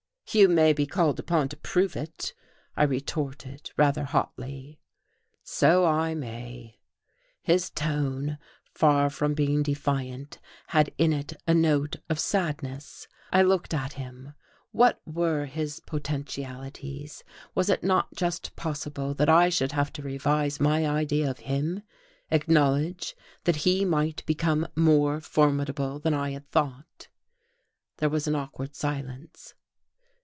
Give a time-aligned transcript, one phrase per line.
[0.33, 2.33] "You may be called upon to prove it,"
[2.77, 4.79] I retorted, rather hotly.
[5.43, 6.79] "So I may."
[7.41, 13.09] His tone, far from being defiant, had in it a note of sadness.
[13.33, 14.33] I looked at him.
[14.71, 17.25] What were his potentialities?
[17.53, 21.81] Was it not just possible that I should have to revise my idea of him,
[22.29, 27.09] acknowledge that he might become more formidable than I had thought?
[27.97, 29.55] There was an awkward silence.